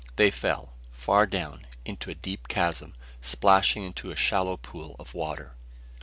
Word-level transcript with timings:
They 0.15 0.31
fell, 0.31 0.73
far 0.91 1.27
down, 1.27 1.67
into 1.85 2.09
a 2.09 2.15
deep 2.15 2.47
chasm, 2.47 2.95
splashing 3.21 3.83
into 3.83 4.09
a 4.09 4.15
shallow 4.15 4.57
pool 4.57 4.95
of 4.97 5.13
water. 5.13 5.53